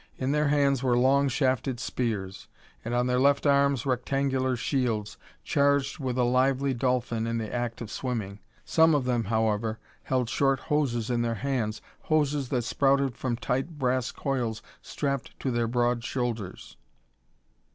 In 0.17 0.31
their 0.31 0.47
hands 0.47 0.81
were 0.81 0.97
long 0.97 1.27
shafted 1.29 1.79
spears, 1.79 2.47
and 2.83 2.95
on 2.95 3.05
their 3.05 3.19
left 3.19 3.45
arms 3.45 3.85
rectangular 3.85 4.55
shields, 4.55 5.15
charged 5.43 5.99
with 5.99 6.17
a 6.17 6.23
lively 6.23 6.73
dolphin 6.73 7.27
in 7.27 7.37
the 7.37 7.53
act 7.53 7.81
of 7.81 7.91
swimming. 7.91 8.39
Some 8.65 8.95
of 8.95 9.05
them, 9.05 9.25
however, 9.25 9.77
held 10.05 10.27
short 10.27 10.59
hoses 10.59 11.11
in 11.11 11.21
their 11.21 11.35
hands, 11.35 11.83
hoses 11.99 12.49
that 12.49 12.63
sprouted 12.63 13.15
from 13.15 13.35
tight 13.35 13.77
brass 13.77 14.11
coils 14.11 14.63
strapped 14.81 15.39
to 15.39 15.51
their 15.51 15.67
broad 15.67 16.03
shoulders. 16.03 16.77